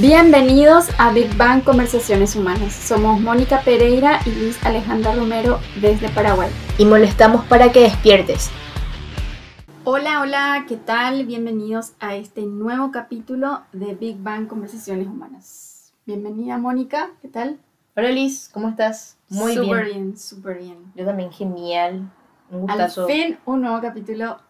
[0.00, 2.72] Bienvenidos a Big Bang Conversaciones Humanas.
[2.72, 6.50] Somos Mónica Pereira y Luis Alejandra Romero desde Paraguay.
[6.78, 8.50] Y molestamos para que despiertes.
[9.84, 11.26] Hola, hola, ¿qué tal?
[11.26, 15.94] Bienvenidos a este nuevo capítulo de Big Bang Conversaciones Humanas.
[16.06, 17.60] Bienvenida Mónica, ¿qué tal?
[17.94, 19.16] Hola Liz, ¿cómo estás?
[19.28, 19.64] Muy bien.
[19.64, 20.92] Súper bien, súper bien.
[20.96, 22.10] Yo también, genial.
[22.50, 23.02] Un gustazo.
[23.02, 24.40] Al fin un nuevo capítulo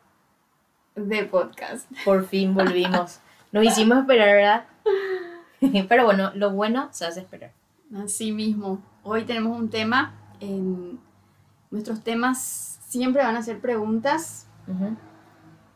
[0.95, 1.87] de podcast.
[2.03, 3.21] Por fin volvimos.
[3.53, 4.65] Nos hicimos esperar, ¿verdad?
[5.89, 7.53] Pero bueno, lo bueno se hace esperar.
[7.95, 8.83] Así mismo.
[9.03, 10.15] Hoy tenemos un tema.
[10.41, 11.01] En
[11.71, 14.47] nuestros temas siempre van a ser preguntas.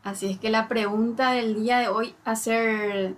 [0.03, 3.15] Así es que la pregunta del día de hoy a ser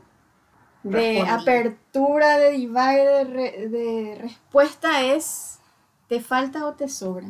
[0.83, 5.59] de apertura, de divague, de, de, respuesta es,
[6.07, 7.27] ¿te falta o te sobra?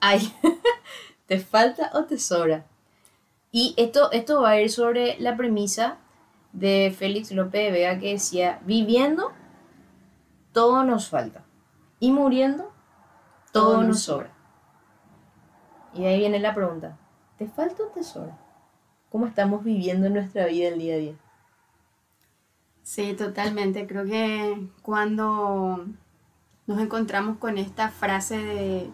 [0.00, 0.32] Ay,
[1.26, 2.66] ¿te falta o te sobra?
[3.52, 5.98] Y esto, esto va a ir sobre la premisa
[6.52, 9.32] de Félix López de Vega que decía, viviendo,
[10.52, 11.44] todo nos falta.
[11.98, 12.72] Y muriendo,
[13.52, 14.32] todo, nos sobra.
[15.94, 16.98] Y ahí viene la pregunta,
[17.36, 18.38] ¿te falta o te sobra?
[19.10, 21.14] ¿Cómo estamos viviendo nuestra vida el día a día?
[22.82, 23.86] Sí, totalmente.
[23.86, 25.84] Creo que cuando
[26.66, 28.90] nos encontramos con esta frase de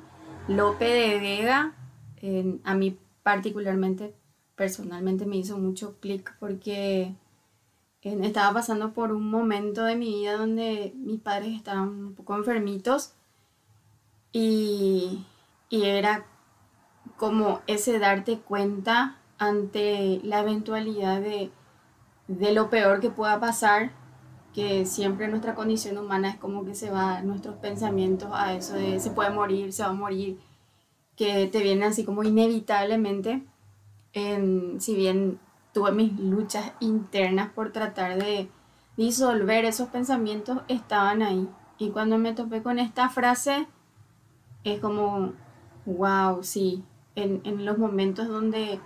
[0.48, 1.74] Lope de Vega,
[2.64, 4.14] a mí particularmente,
[4.54, 7.14] personalmente me hizo mucho clic porque
[8.06, 13.12] estaba pasando por un momento de mi vida donde mis padres estaban un poco enfermitos
[14.32, 15.24] y,
[15.68, 16.26] y era
[17.16, 21.50] como ese darte cuenta ante la eventualidad de,
[22.28, 23.92] de, lo peor que pueda pasar,
[24.54, 29.00] que siempre nuestra condición humana es como que se va nuestros pensamientos a eso de
[29.00, 30.38] se puede morir, se va a morir,
[31.16, 33.46] que te vienen así como inevitablemente,
[34.12, 35.38] en, si bien
[35.76, 38.48] tuve mis luchas internas por tratar de
[38.96, 41.50] disolver esos pensamientos, estaban ahí.
[41.76, 43.66] Y cuando me topé con esta frase,
[44.64, 45.34] es como,
[45.84, 46.82] wow, sí,
[47.14, 48.80] en, en los momentos donde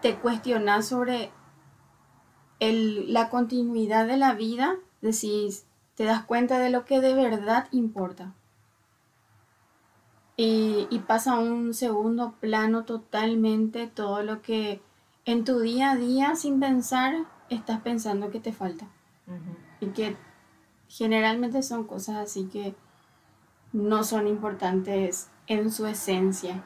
[0.00, 1.30] te cuestionas sobre
[2.58, 7.68] el, la continuidad de la vida, decís, te das cuenta de lo que de verdad
[7.70, 8.34] importa.
[10.36, 14.82] Y, y pasa a un segundo plano totalmente todo lo que
[15.24, 17.14] en tu día a día, sin pensar,
[17.48, 18.86] estás pensando que te falta.
[19.80, 20.16] Y que
[20.88, 22.74] generalmente son cosas así que
[23.72, 26.62] no son importantes en su esencia.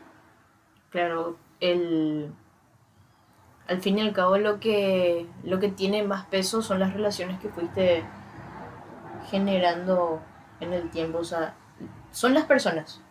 [0.91, 2.33] Claro, el
[3.69, 7.41] al fin y al cabo lo que lo que tiene más peso son las relaciones
[7.41, 8.05] que fuiste
[9.31, 10.23] generando
[10.61, 11.55] en el tiempo, o sea,
[12.11, 13.03] son las personas.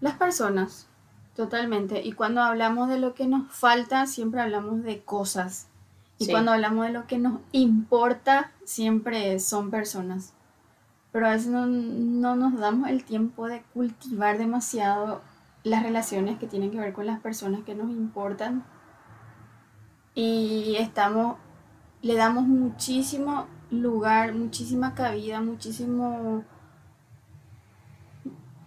[0.00, 0.88] Las personas.
[1.34, 2.02] Totalmente.
[2.02, 5.68] Y cuando hablamos de lo que nos falta, siempre hablamos de cosas.
[6.18, 10.34] Y cuando hablamos de lo que nos importa, siempre son personas.
[11.10, 15.20] Pero a veces no, no, nos damos el tiempo de cultivar demasiado
[15.64, 18.64] las relaciones que tienen que ver con las personas que nos importan.
[20.14, 21.38] Y estamos,
[22.02, 26.44] le damos muchísimo lugar, muchísima cabida, muchísimo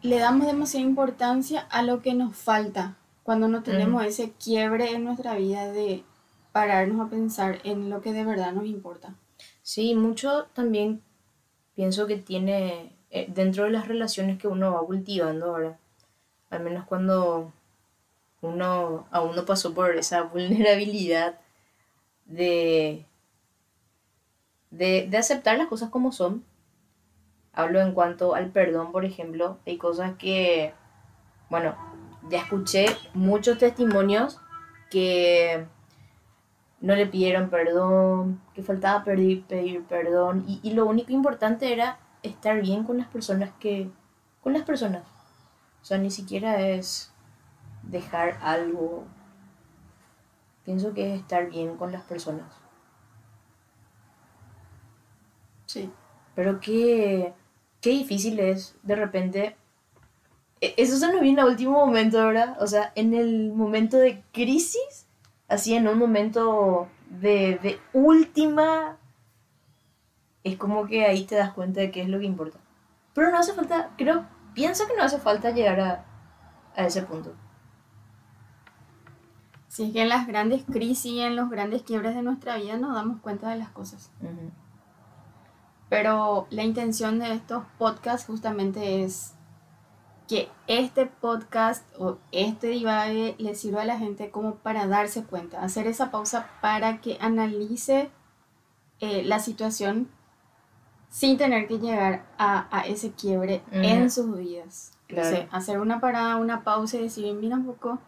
[0.05, 4.05] le damos demasiada importancia a lo que nos falta cuando no tenemos mm.
[4.05, 6.03] ese quiebre en nuestra vida de
[6.51, 9.15] pararnos a pensar en lo que de verdad nos importa.
[9.63, 11.01] Sí, mucho también
[11.75, 15.79] pienso que tiene eh, dentro de las relaciones que uno va cultivando ahora,
[16.51, 17.51] al menos cuando
[18.41, 21.39] uno a uno pasó por esa vulnerabilidad
[22.25, 23.05] de,
[24.69, 26.43] de, de aceptar las cosas como son
[27.55, 29.57] Hablo en cuanto al perdón, por ejemplo.
[29.65, 30.73] Hay cosas que,
[31.49, 31.75] bueno,
[32.29, 34.39] ya escuché muchos testimonios
[34.91, 35.65] que
[36.81, 40.45] no le pidieron perdón, que faltaba pedir, pedir perdón.
[40.47, 43.89] Y, lo único importante era estar bien con las personas que...
[44.41, 45.03] con las personas.
[45.81, 47.13] O sea, ni siquiera es
[47.83, 49.05] dejar algo.
[50.65, 52.51] Pienso que es estar bien con las personas.
[55.65, 55.91] Sí.
[56.35, 57.33] Pero que
[57.85, 59.55] qué difícil es de repente.
[60.59, 62.57] E, eso se nos viene a último momento, ¿verdad?
[62.59, 65.05] O sea, en el momento de crisis,
[65.47, 68.97] así en un momento de, de última,
[70.43, 72.57] es como que ahí te das cuenta de qué es lo que importa.
[73.13, 76.05] Pero no hace falta, creo, pienso que no hace falta llegar a,
[76.75, 77.35] a ese punto.
[79.67, 82.77] Si es que en las grandes crisis y en los grandes quiebres de nuestra vida
[82.77, 84.11] nos damos cuenta de las cosas.
[85.89, 89.33] Pero la intención de estos podcasts justamente es
[90.27, 95.61] que este podcast o este divague le sirva a la gente como para darse cuenta,
[95.61, 98.09] hacer esa pausa para que analice
[98.99, 100.09] eh, la situación
[101.09, 104.91] sin tener que llegar a, a ese quiebre en sus vidas.
[105.07, 105.47] Claro.
[105.51, 107.99] hacer una parada, una pausa y decir, mira un poco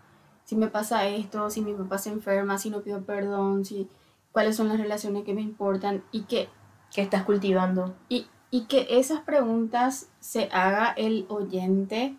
[0.47, 3.89] si me pasa esto, si mi papá se enferma, si no pido perdón, si
[4.31, 6.49] cuáles son las relaciones que me importan y que...
[6.93, 7.95] ¿Qué estás cultivando?
[8.09, 12.15] Y, y que esas preguntas se haga el oyente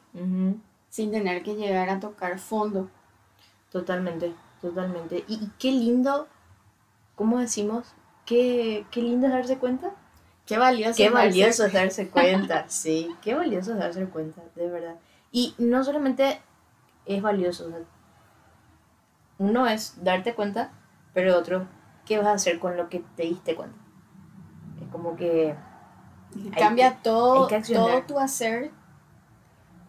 [0.91, 2.89] sin tener que llegar a tocar fondo.
[3.71, 5.25] Totalmente, totalmente.
[5.29, 6.29] Y, y qué lindo,
[7.17, 7.95] ¿cómo decimos?
[8.27, 9.93] Qué, qué lindo es darse cuenta.
[10.47, 10.97] Qué valioso.
[10.97, 14.97] Qué es darse- valioso es darse cuenta, sí, qué valioso es darse cuenta, de verdad.
[15.33, 16.41] Y no solamente
[17.07, 17.81] es valioso, o sea,
[19.39, 20.71] uno es darte cuenta,
[21.15, 21.67] pero otro,
[22.05, 23.79] ¿qué vas a hacer con lo que te diste cuenta?
[24.99, 25.55] Como que,
[26.59, 28.73] Cambia que- todo, todo tu hacer.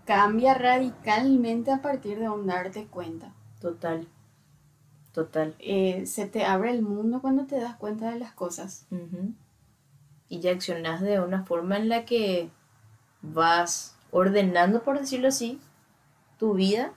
[0.06, 3.34] Cambia radicalmente a partir de un darte cuenta.
[3.60, 4.08] total,
[5.12, 5.56] total.
[5.58, 8.86] Eh, se te abre el mundo cuando te das cuenta de las cosas.
[8.92, 9.34] Ujú.
[10.28, 12.52] Y ya accionas de una forma en la que
[13.24, 15.60] vas ordenando, por decirlo así,
[16.38, 16.94] tu vida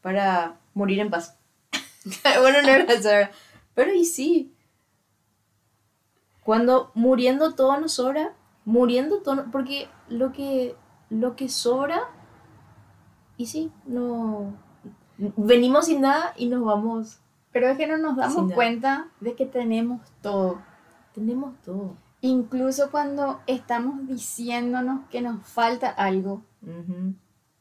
[0.00, 1.36] para morir en paz.
[2.40, 3.30] bueno, no era
[3.74, 4.53] pero y sí.
[6.44, 10.76] Cuando muriendo todo nos sobra, muriendo todo, porque lo que,
[11.10, 12.02] lo que sobra,
[13.36, 14.54] y sí, no...
[15.16, 17.20] Venimos sin nada y nos vamos.
[17.52, 20.60] Pero es que no nos damos cuenta de que tenemos todo.
[21.14, 21.96] Tenemos todo.
[22.20, 26.42] Incluso cuando estamos diciéndonos que nos falta algo,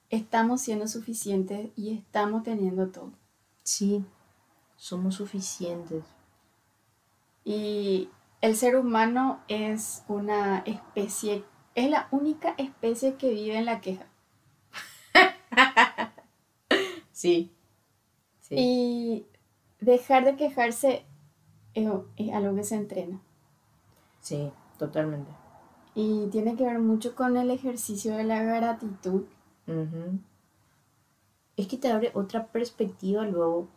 [0.09, 3.11] estamos siendo suficientes y estamos teniendo todo.
[3.61, 4.03] Sí,
[4.75, 6.03] somos suficientes.
[7.45, 8.09] Y
[8.43, 11.45] el ser humano es una especie,
[11.75, 14.05] es la única especie que vive en la queja.
[17.13, 17.53] Sí.
[18.41, 18.55] Sí.
[18.57, 19.25] Y
[19.79, 21.05] dejar de quejarse
[21.73, 23.21] es, es algo que se entrena.
[24.19, 25.31] Sí, totalmente.
[25.95, 29.23] Y tiene que ver mucho con el ejercicio de la gratitud.
[31.55, 33.69] Es que te abre otra perspectiva luego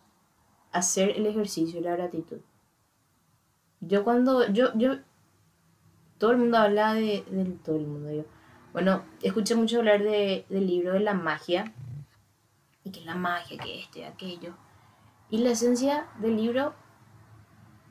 [0.72, 2.40] hacer el ejercicio de la gratitud.
[3.86, 4.96] Yo cuando, yo, yo,
[6.18, 7.24] todo el mundo habla de,
[7.64, 8.24] todo el mundo, yo.
[8.72, 11.72] Bueno, escuché mucho hablar de, del libro de la magia.
[12.84, 14.54] Y que la magia, que esto y aquello.
[15.30, 16.74] Y la esencia del libro,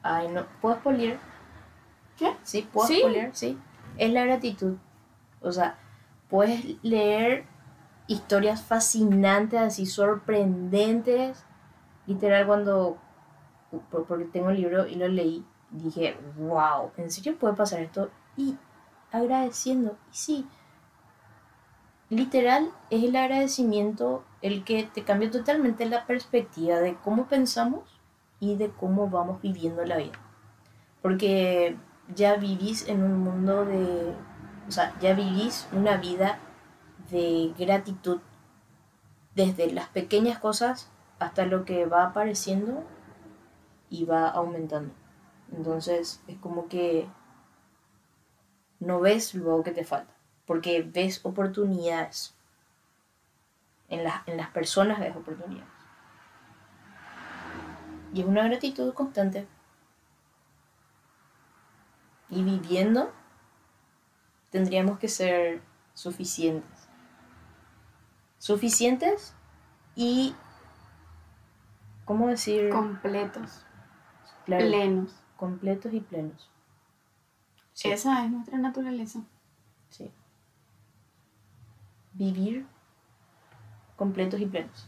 [0.03, 1.17] ay no, ¿puedo spoilear?
[2.17, 2.35] ¿Qué?
[2.43, 3.03] Sí, puedo Sí.
[3.33, 3.57] sí.
[3.97, 4.77] Es la gratitud.
[5.41, 5.77] O sea,
[6.29, 7.45] puedes leer
[8.07, 11.43] historias fascinantes, así sorprendentes.
[12.07, 12.97] Literal, cuando.
[13.91, 18.09] por- Porque tengo el libro y lo leí, dije, wow, ¿en serio puede pasar esto?
[18.37, 18.57] Y
[19.11, 19.97] agradeciendo.
[20.11, 20.47] Y sí,
[22.09, 27.99] literal, es el agradecimiento el que te cambia totalmente la perspectiva de cómo pensamos
[28.39, 30.19] y de cómo vamos viviendo la vida.
[31.01, 31.77] Porque
[32.13, 34.13] ya vivís en un mundo de.
[34.67, 36.39] O sea, ya vivís una vida
[37.11, 38.19] de gratitud
[39.35, 40.89] desde las pequeñas cosas
[41.19, 42.83] hasta lo que va apareciendo
[43.89, 44.93] y va aumentando.
[45.51, 47.07] Entonces es como que
[48.79, 50.13] no ves luego que te falta,
[50.45, 52.33] porque ves oportunidades.
[53.87, 55.69] En las, en las personas ves oportunidades.
[58.13, 59.47] Y es una gratitud constante.
[62.29, 63.11] Y viviendo
[64.49, 65.61] tendríamos que ser
[65.93, 66.87] suficientes.
[68.37, 69.33] Suficientes
[69.95, 70.33] y,
[72.05, 72.69] ¿cómo decir?
[72.69, 73.65] Completos,
[74.45, 75.24] Claro, plenos.
[75.37, 76.49] Completos y plenos.
[77.73, 79.21] Sí, Esa es nuestra naturaleza.
[79.89, 80.11] sí.
[82.13, 82.65] Vivir
[83.97, 84.87] completos y plenos.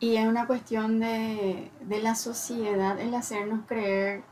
[0.00, 4.24] Y es una cuestión de, de la sociedad el hacernos creer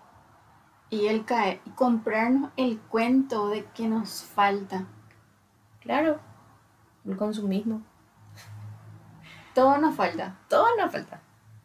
[0.88, 4.86] y el caer, y comprarnos el cuento de que nos falta.
[5.80, 6.18] Claro,
[7.04, 7.82] el consumismo.
[9.54, 10.38] Todo nos falta.
[10.48, 11.20] Todo nos falta.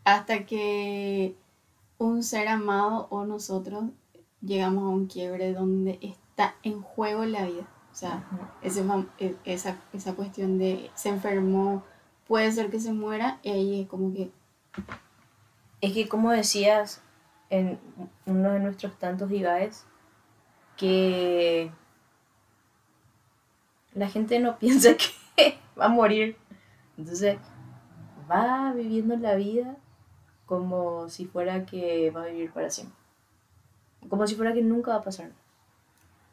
[0.05, 1.35] Hasta que
[1.97, 3.85] un ser amado o nosotros
[4.41, 7.67] llegamos a un quiebre donde está en juego la vida.
[7.91, 8.23] O sea,
[8.61, 8.83] ese
[9.19, 11.83] e- esa, esa cuestión de se enfermó,
[12.27, 14.31] puede ser que se muera, y ahí es como que
[15.81, 17.01] Es que como decías
[17.49, 17.79] en
[18.25, 19.85] uno de nuestros tantos divaes,
[20.77, 21.71] que
[23.93, 26.37] la gente no piensa que va a morir.
[26.97, 27.37] Entonces
[28.29, 29.77] va viviendo la vida
[30.45, 32.97] como si fuera que va a vivir para siempre.
[34.09, 35.31] Como si fuera que nunca va a pasar.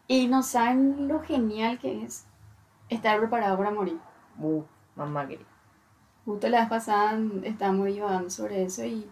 [0.08, 2.26] Y no saben lo genial que es
[2.88, 3.98] estar preparado para morir.
[4.38, 4.62] Uh,
[4.96, 5.48] mamá querida.
[6.24, 9.08] Justo la vez pasada estábamos divagando sobre eso y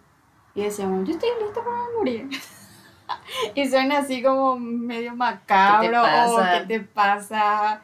[0.53, 2.29] y decíamos, yo estoy lista para morir.
[3.55, 7.81] y suena así como medio macabro o qué te pasa.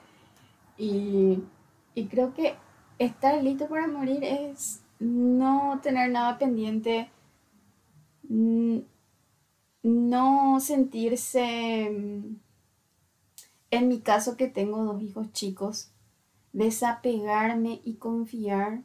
[0.78, 1.44] Y,
[1.96, 2.56] y creo que
[3.00, 7.10] estar listo para morir es no tener nada pendiente,
[9.84, 11.86] no sentirse,
[13.72, 15.92] en mi caso que tengo dos hijos chicos,
[16.54, 18.82] desapegarme y confiar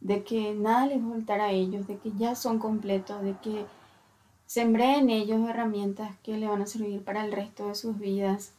[0.00, 3.66] de que nada les va a a ellos, de que ya son completos, de que
[4.46, 8.54] sembré en ellos herramientas que le van a servir para el resto de sus vidas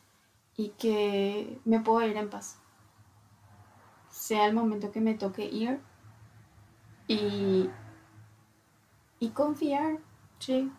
[0.55, 2.60] y que me puedo ir en paz.
[4.10, 5.79] Sea el momento que me toque ir
[7.13, 7.70] y,
[9.20, 9.98] y confiar,
[10.39, 10.72] sí.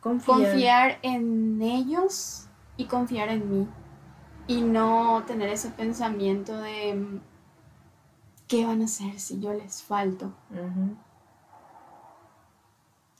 [0.00, 0.38] Confiar.
[0.38, 3.68] confiar en ellos y confiar en mí
[4.48, 7.20] y no tener ese pensamiento de
[8.48, 10.32] ¿qué van a hacer si yo les falto?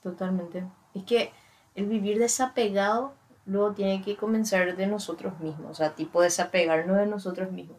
[0.02, 0.64] Totalmente.
[0.94, 1.32] Es que
[1.74, 3.14] el vivir desapegado
[3.46, 7.78] luego tiene que comenzar de nosotros mismos, o sea, tipo desapegarnos de nosotros mismos.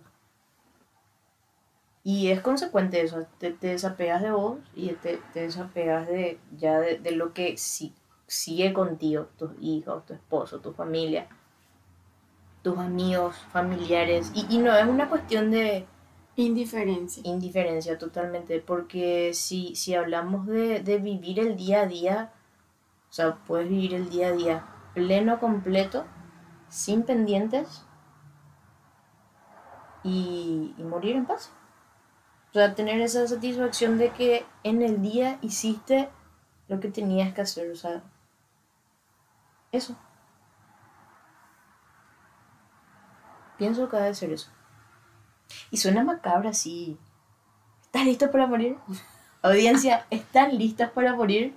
[2.04, 7.34] Y es consecuente eso, te, desapegas de vos y te, desapegas de ya de, lo
[7.34, 7.94] que si,
[8.28, 11.28] sigue contigo, tus hijos, tu esposo, tu familia,
[12.62, 14.32] tus amigos, familiares.
[14.36, 15.88] Y, y no es una cuestión de,
[16.36, 17.22] Indiferencia.
[17.26, 18.60] Indiferencia, totalmente.
[18.60, 22.34] Porque si, si hablamos de, vivir el día a día,
[23.10, 26.06] o sea, puedes vivir el día a día pleno, completo,
[26.70, 27.86] sin pendientes
[30.04, 31.52] y, y morir en paz.
[32.54, 36.08] O sea, tener esa satisfacción de que en el día hiciste
[36.68, 38.04] lo que tenías que hacer, o sea,
[39.72, 39.98] eso.
[43.58, 44.52] Pienso que debe ser eso.
[45.72, 47.00] Y suena macabra así.
[47.82, 48.78] ¿Estás listo para morir?
[49.42, 51.56] Audiencia, ¿están listos para morir?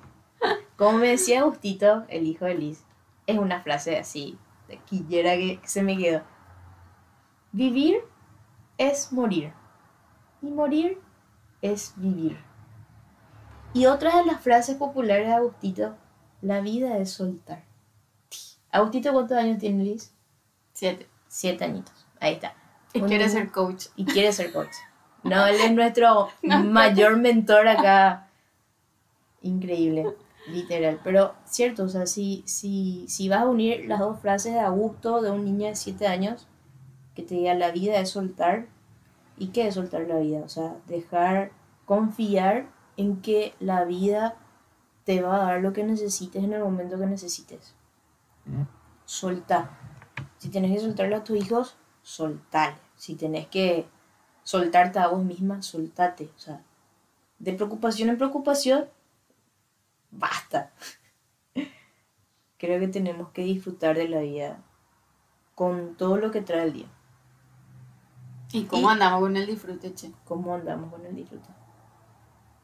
[0.77, 2.85] Como me decía Agustito, el hijo de Liz,
[3.27, 6.23] es una frase así, de quillera que se me quedó.
[7.53, 7.99] Vivir
[8.79, 9.53] es morir.
[10.47, 11.01] Y morir
[11.61, 12.39] es vivir.
[13.75, 15.97] Y otra de las frases populares de Agustito,
[16.41, 17.65] la vida es soltar.
[18.71, 20.13] Agustito, ¿cuántos años tiene Liz?
[20.73, 21.09] Siete.
[21.27, 22.07] Siete añitos.
[22.21, 22.55] Ahí está.
[22.93, 23.87] Y quiere ser coach.
[23.97, 24.73] Y quiere ser coach.
[25.25, 28.29] No, él es nuestro mayor mentor acá.
[29.43, 30.15] Increíble,
[30.47, 31.01] literal.
[31.03, 35.23] Pero cierto, o sea, si, si, si vas a unir las dos frases de Augusto,
[35.23, 36.47] de un niño de 7 años,
[37.17, 38.69] que te diga la vida es soltar,
[39.37, 40.41] ¿y qué es soltar la vida?
[40.45, 41.53] O sea, dejar,
[41.85, 44.37] confiar en que la vida
[45.05, 47.75] te va a dar lo que necesites en el momento que necesites.
[48.45, 48.63] Mm.
[49.05, 49.71] Soltar.
[50.39, 52.79] Si tienes que soltarle a tus hijos, soltar.
[52.97, 53.87] Si tenés que
[54.43, 56.31] soltarte a vos misma, soltate.
[56.37, 56.63] O sea,
[57.39, 58.89] de preocupación en preocupación,
[60.11, 60.73] basta.
[62.59, 64.63] Creo que tenemos que disfrutar de la vida
[65.55, 66.96] con todo lo que trae el día.
[68.57, 70.11] ¿Y cómo andamos con el disfrute, che?
[70.25, 71.49] ¿Cómo andamos con el disfrute?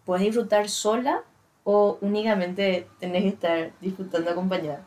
[0.06, 1.22] ¿Puedes disfrutar sola
[1.64, 4.86] o únicamente tenés que estar disfrutando acompañada?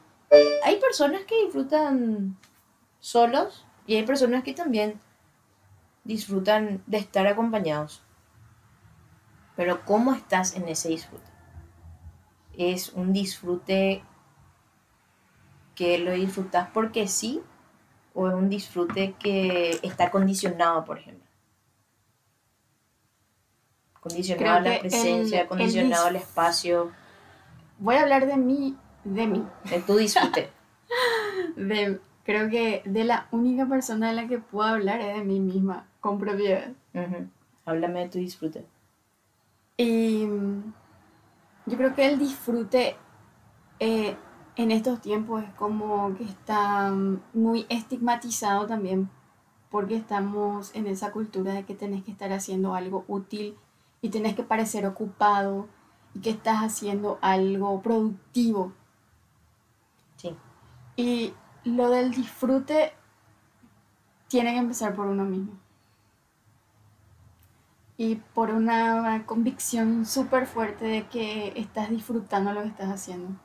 [0.64, 2.36] Hay personas que disfrutan
[3.00, 5.00] solos y hay personas que también
[6.04, 8.02] disfrutan de estar acompañados.
[9.56, 11.30] Pero ¿cómo estás en ese disfrute?
[12.58, 14.02] ¿Es un disfrute
[15.76, 17.44] que lo disfrutas porque sí?
[18.16, 21.28] ¿O es un disfrute que está condicionado, por ejemplo?
[24.00, 26.92] Condicionado a la presencia, condicionado al espacio.
[27.78, 29.46] Voy a hablar de mí, de mí.
[29.70, 30.50] De tu disfrute.
[31.58, 35.42] de, creo que de la única persona de la que puedo hablar es de mí
[35.42, 36.72] misma con propiedad.
[37.66, 38.66] Háblame de tu disfrute.
[39.76, 40.74] Y mm,
[41.66, 42.96] yo creo que el disfrute
[43.80, 44.16] eh,
[44.56, 46.92] en estos tiempos es como que está
[47.34, 49.10] muy estigmatizado también,
[49.70, 53.58] porque estamos en esa cultura de que tenés que estar haciendo algo útil
[54.02, 55.68] y tenés que parecer ocupado
[56.14, 58.72] y que estás haciendo algo productivo.
[60.18, 60.36] Sí.
[60.96, 61.34] Y
[61.66, 62.94] lo del disfrute
[64.28, 65.54] tiene que empezar por uno mismo
[67.98, 73.40] y por una convicción súper fuerte de que estás disfrutando lo que estás haciendo.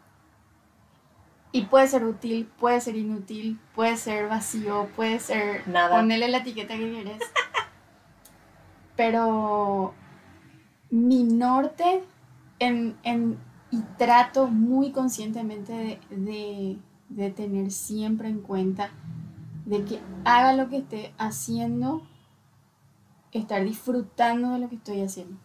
[1.53, 5.67] Y puede ser útil, puede ser inútil, puede ser vacío, puede ser...
[5.69, 5.97] Nada.
[5.97, 7.21] Ponerle la etiqueta que quieres.
[8.97, 9.95] Pero
[10.91, 12.05] mi norte
[12.61, 12.97] en,
[13.71, 16.79] y trato muy conscientemente de,
[17.09, 18.91] de tener siempre en cuenta
[19.65, 22.07] de que haga lo que esté haciendo
[23.33, 25.37] estar disfrutando de lo que estoy haciendo.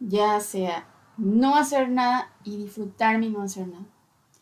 [0.00, 3.84] Ya sea no hacer nada y disfrutar y no hacer nada.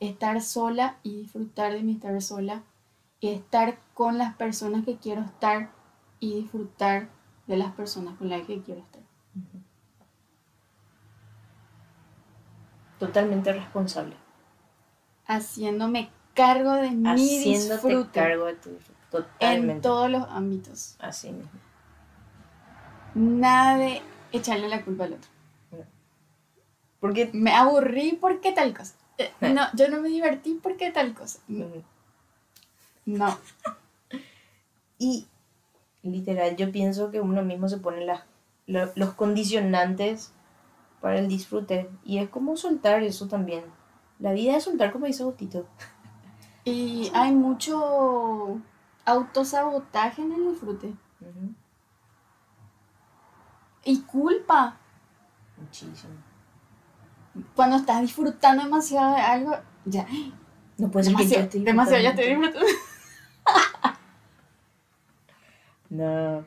[0.01, 2.63] Estar sola y disfrutar de mi estar sola.
[3.21, 5.71] Estar con las personas que quiero estar
[6.19, 7.09] y disfrutar
[7.47, 9.03] de las personas con las que quiero estar.
[12.99, 14.15] Totalmente responsable.
[15.27, 19.01] Haciéndome cargo de mi Haciéndote disfrute cargo de tu disfrute.
[19.11, 19.73] Totalmente.
[19.73, 20.97] en todos los ámbitos.
[20.99, 21.51] Así mismo.
[23.15, 24.03] Nada de
[24.33, 25.31] echarle la culpa al otro.
[27.01, 28.95] Porque Me aburrí porque tal cosa.
[29.41, 29.53] Eh.
[29.53, 31.41] No, yo no me divertí porque tal cosa.
[33.07, 33.39] No.
[34.99, 35.27] Y
[36.03, 38.23] literal, yo pienso que uno mismo se pone las,
[38.67, 40.33] lo- los condicionantes
[41.01, 41.91] para el disfrute.
[42.05, 43.65] Y es como soltar eso también.
[44.19, 45.67] La vida es soltar, como dice Agustito.
[46.65, 48.61] Y hay mucho
[49.07, 50.93] autosabotaje en el disfrute.
[53.85, 54.77] Y culpa.
[55.59, 56.13] Muchísimo.
[57.55, 59.53] Cuando estás disfrutando demasiado de algo,
[59.85, 60.07] ya.
[60.79, 62.67] No puede ser que yo Demasiado, demasiado ya estoy disfrutando.
[65.89, 66.45] No.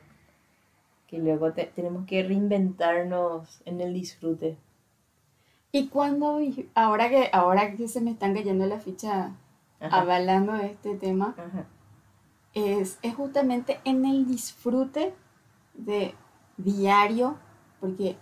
[1.07, 4.57] Que luego te- tenemos que reinventarnos en el disfrute.
[5.71, 6.39] Y cuando,
[6.75, 9.31] ahora que, ahora que se me están cayendo la ficha
[9.79, 11.65] hablando de este tema, Ajá.
[12.53, 15.13] es, es justamente en el disfrute
[15.73, 16.15] de
[16.57, 17.37] diario,
[17.81, 18.15] porque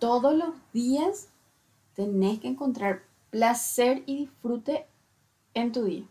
[0.00, 1.28] todos los días
[1.98, 4.86] tenés que encontrar placer y disfrute
[5.52, 6.04] en tu día.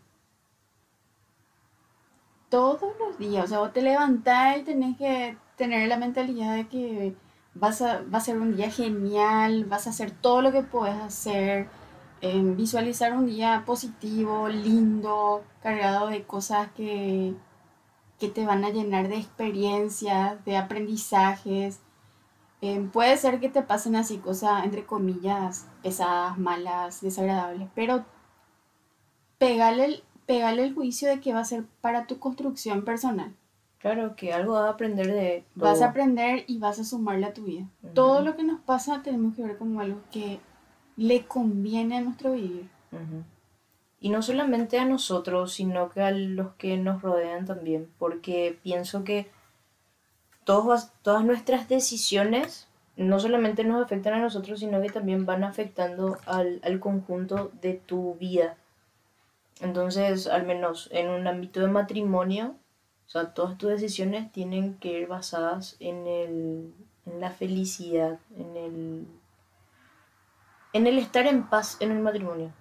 [2.50, 6.68] Todos los días, o sea, vos te levantás y tenés que tener la mentalidad de
[6.68, 7.16] que
[7.54, 10.94] vas a, va a ser un día genial, vas a hacer todo lo que puedes
[10.96, 11.68] hacer,
[12.20, 17.34] em, visualizar un día positivo, lindo, cargado de cosas que,
[18.18, 21.80] que te van a llenar de experiencias, de aprendizajes.
[22.60, 28.04] Em, puede ser que te pasen así cosas, entre comillas, pesadas, malas, desagradables, pero
[29.38, 33.34] pegale el, pegale el juicio de que va a ser para tu construcción personal.
[33.78, 37.32] Claro, que algo vas a aprender de Vas a aprender y vas a sumarle a
[37.32, 37.68] tu vida.
[37.94, 40.40] Todo lo que nos pasa tenemos que ver como algo que
[40.96, 42.68] le conviene a nuestro vivir.
[44.00, 49.04] Y no solamente a nosotros, sino que a los que nos rodean también, porque pienso
[49.04, 49.30] que
[50.48, 56.16] todos, todas nuestras decisiones no solamente nos afectan a nosotros, sino que también van afectando
[56.24, 58.56] al, al conjunto de tu vida.
[59.60, 62.56] Entonces, al menos en un ámbito de matrimonio,
[63.06, 66.72] o sea, todas tus decisiones tienen que ir basadas en, el,
[67.04, 69.06] en la felicidad, en el,
[70.72, 72.52] en el estar en paz en el matrimonio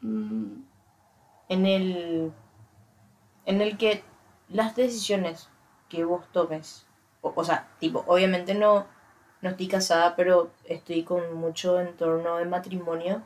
[0.00, 0.62] Mm,
[1.48, 2.32] en el
[3.46, 4.04] en el que
[4.48, 5.48] las decisiones
[5.88, 6.86] que vos tomes
[7.20, 8.86] o, o sea tipo obviamente no
[9.42, 13.22] no estoy casada pero estoy con mucho entorno de matrimonio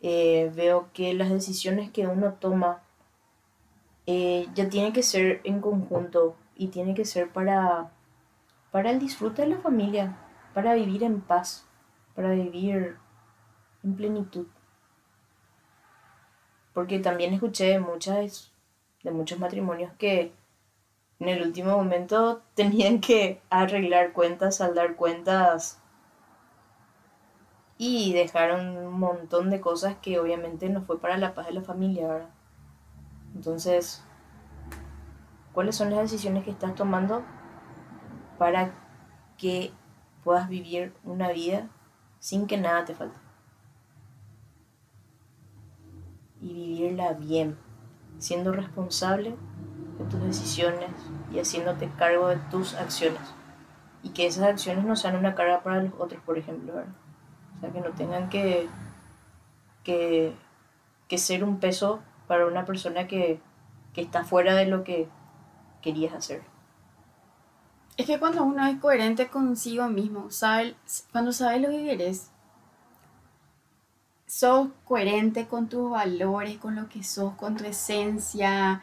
[0.00, 2.82] eh, veo que las decisiones que uno toma
[4.06, 7.90] eh, ya tiene que ser en conjunto y tiene que ser para
[8.70, 10.16] para el disfrute de la familia
[10.54, 11.66] para vivir en paz
[12.14, 12.96] para vivir
[13.82, 14.46] en plenitud.
[16.72, 18.52] Porque también escuché muchas
[19.02, 20.32] de muchos matrimonios que
[21.22, 25.80] en el último momento tenían que arreglar cuentas, saldar cuentas
[27.78, 31.62] y dejaron un montón de cosas que obviamente no fue para la paz de la
[31.62, 32.30] familia, ¿verdad?
[33.34, 34.04] Entonces,
[35.52, 37.22] ¿cuáles son las decisiones que estás tomando
[38.38, 38.74] para
[39.38, 39.72] que
[40.22, 41.68] puedas vivir una vida
[42.20, 43.18] sin que nada te falte?
[46.42, 47.56] y vivirla bien,
[48.18, 49.36] siendo responsable
[50.08, 50.90] tus decisiones
[51.32, 53.22] y haciéndote cargo de tus acciones.
[54.02, 56.92] Y que esas acciones no sean una carga para los otros, por ejemplo, ¿verdad?
[57.56, 58.68] O sea, que no tengan que,
[59.84, 60.34] que,
[61.08, 63.40] que ser un peso para una persona que,
[63.92, 65.08] que está fuera de lo que
[65.80, 66.42] querías hacer.
[67.96, 70.74] Es que cuando uno es coherente consigo mismo, sabe,
[71.12, 72.30] cuando sabes lo que querés,
[74.26, 78.82] sos coherente con tus valores, con lo que sos, con tu esencia,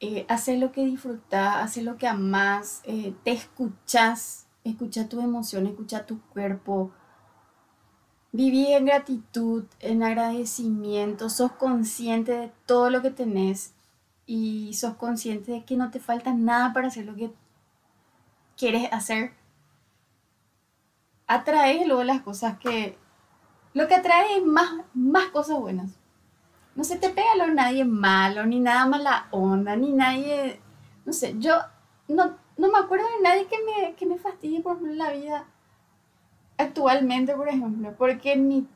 [0.00, 5.70] eh, haces lo que disfrutás, haces lo que amás, eh, te escuchas, escucha tus emociones,
[5.72, 6.90] escucha tu cuerpo,
[8.32, 13.72] vivís en gratitud, en agradecimiento, sos consciente de todo lo que tenés
[14.26, 17.32] y sos consciente de que no te falta nada para hacer lo que
[18.56, 19.32] quieres hacer.
[21.26, 22.98] Atraes luego las cosas que
[23.72, 25.90] lo que atrae es más, más cosas buenas.
[26.76, 30.60] No se te pega lo nadie malo, ni nada mala onda, ni nadie.
[31.04, 31.54] No sé, yo
[32.08, 35.46] no, no me acuerdo de nadie que me, que me fastidie por la vida.
[36.58, 38.66] actualmente, por ejemplo, porque mi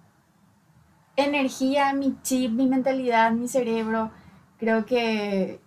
[1.17, 4.11] energía, mi chip, mi mentalidad, mi cerebro,
[4.59, 5.61] creo que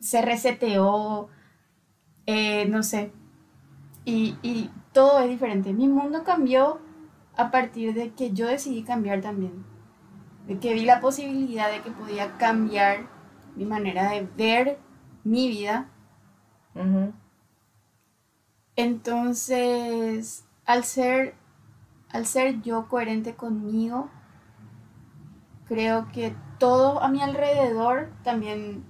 [0.00, 1.28] se reseteó,
[2.26, 3.12] eh, no sé,
[4.04, 5.72] y, y todo es diferente.
[5.72, 6.80] Mi mundo cambió
[7.36, 9.64] a partir de que yo decidí cambiar también,
[10.46, 13.08] de que vi la posibilidad de que podía cambiar
[13.56, 14.78] mi manera de ver
[15.24, 15.88] mi vida.
[18.76, 21.34] Entonces, al ser,
[22.10, 24.10] al ser yo coherente conmigo,
[25.66, 28.84] creo que todo a mi alrededor también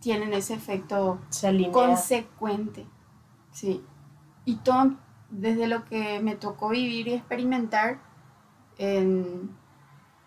[0.00, 1.20] tienen ese efecto
[1.72, 2.86] consecuente.
[3.50, 3.84] Sí.
[4.44, 4.96] Y todo
[5.30, 8.00] desde lo que me tocó vivir y experimentar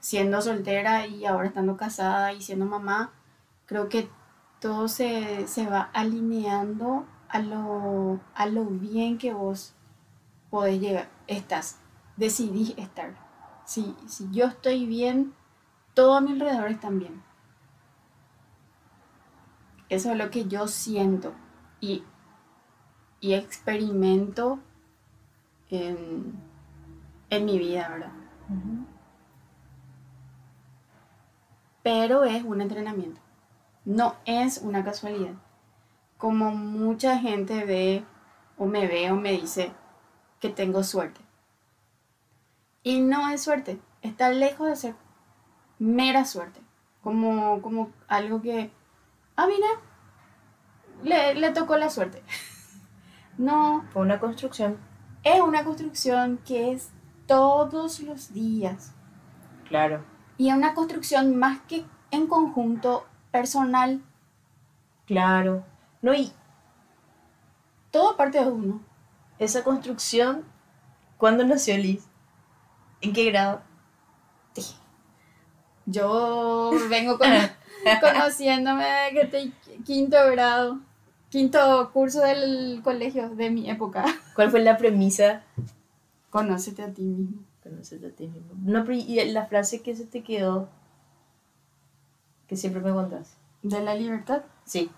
[0.06, 3.12] siendo soltera y ahora estando casada y siendo mamá,
[3.66, 4.08] creo que
[4.60, 9.74] todo se, va alineando a lo, a lo bien que vos
[10.52, 11.80] podés llegar, estás,
[12.18, 13.16] decidís estar.
[13.66, 15.34] Si, si yo estoy bien,
[15.96, 17.24] todo a mi alrededor está bien.
[19.90, 21.34] Eso es lo que yo siento
[21.82, 22.04] y,
[23.22, 24.60] y experimento
[25.72, 26.40] en,
[27.32, 28.12] en, mi vida, ¿verdad?
[31.86, 33.22] Pero es un entrenamiento,
[33.86, 35.36] no es una casualidad.
[36.18, 38.04] Como mucha gente ve
[38.58, 39.72] o me ve o me dice
[40.40, 41.22] que tengo suerte.
[42.82, 44.96] Y no es suerte, está lejos de ser
[45.78, 46.60] mera suerte.
[47.04, 48.72] Como, como algo que,
[49.36, 49.68] ah, mira,
[51.04, 52.24] le, le tocó la suerte.
[53.38, 53.86] no.
[53.92, 54.80] Fue una construcción.
[55.22, 56.90] Es una construcción que es
[57.28, 58.96] todos los días.
[59.70, 60.15] Claro.
[60.38, 64.02] Y es una construcción más que en conjunto personal.
[65.06, 65.64] Claro.
[66.02, 66.32] No, y
[67.92, 68.82] todo parte de uno.
[69.40, 70.44] Esa construcción,
[71.18, 72.06] ¿cuándo nació Liz?
[73.02, 73.62] ¿En qué grado?
[75.86, 77.20] Yo vengo
[78.02, 79.54] conociéndome que estoy
[79.86, 80.80] quinto grado,
[81.30, 84.04] quinto curso del colegio de mi época.
[84.34, 85.44] ¿Cuál fue la premisa?
[86.32, 87.44] Conócete a ti mismo.
[87.66, 88.52] Conócete a ti mismo.
[88.64, 90.70] No, y la frase que se te quedó,
[92.48, 93.38] que siempre me contás.
[93.64, 94.44] ¿De la libertad?
[94.66, 94.92] Sí.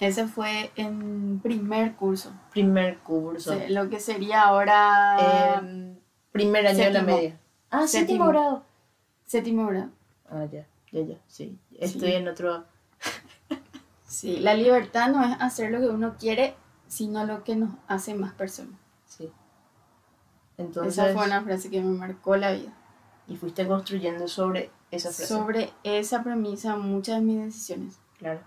[0.00, 2.32] Ese fue en primer curso.
[2.50, 3.54] Primer curso.
[3.68, 5.58] lo que sería ahora...
[5.58, 5.98] Em,
[6.32, 7.38] primer año de la media.
[7.68, 8.64] Ah, séptimo grado.
[9.26, 9.90] Séptimo grado.
[10.30, 11.58] Ah, ya, ya, ya, sí.
[11.78, 12.64] Estoy en otro...
[14.06, 16.54] sí, la libertad no es hacer lo que uno quiere,
[16.86, 18.80] sino lo que nos hace más personas.
[19.04, 19.30] Sí.
[20.58, 20.98] Entonces...
[20.98, 22.72] Esa fue una frase que me marcó la vida.
[23.28, 25.26] Y fuiste construyendo sobre esa frase.
[25.26, 27.98] Sobre esa premisa muchas de mis decisiones.
[28.18, 28.40] Claro.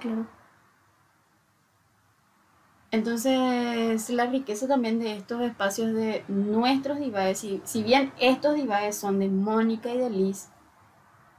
[0.00, 0.26] Claro.
[2.90, 8.96] Entonces, la riqueza también de estos espacios de nuestros divagues, si, si bien estos divagues
[8.96, 10.48] son de Mónica y de Liz,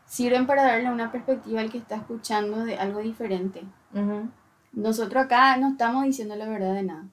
[0.05, 3.63] sirven para darle una perspectiva al que está escuchando de algo diferente.
[4.73, 7.05] Nosotros acá no estamos diciendo la verdad de nada.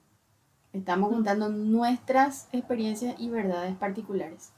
[0.73, 4.51] Estamos contando nuestras experiencias y verdades particulares.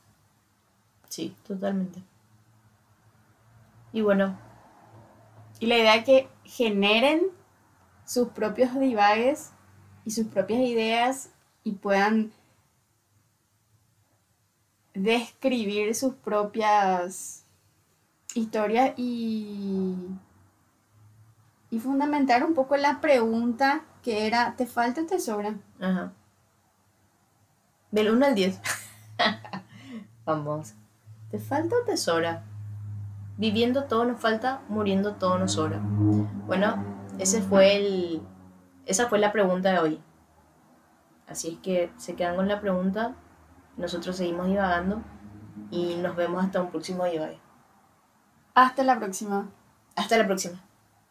[1.10, 2.02] Sí, totalmente.
[3.92, 4.38] Y bueno.
[5.60, 7.22] Y la idea es que generen
[8.06, 9.52] sus propios divagues
[10.06, 11.32] y sus propias ideas
[11.64, 12.32] y puedan
[14.94, 17.44] describir sus propias
[18.36, 19.96] historias y,
[21.72, 25.56] y fundamentar un poco la pregunta que era, ¿te falta o te sobra?
[25.82, 26.14] Ajá.
[27.90, 28.62] Del 1 al 10.
[30.26, 30.76] Vamos.
[31.32, 32.44] ¿Te falta o te sobra?
[33.38, 35.80] Viviendo todo nos falta, muriendo todo nos sobra.
[36.46, 36.86] Bueno,
[37.18, 38.22] ese fue el,
[38.86, 40.02] esa fue la pregunta de hoy.
[41.28, 43.16] Así es que se quedan con la pregunta,
[43.76, 45.02] nosotros seguimos divagando
[45.72, 47.40] y nos vemos hasta un próximo divague.
[48.54, 49.50] Hasta la próxima.
[49.96, 50.65] Hasta la próxima.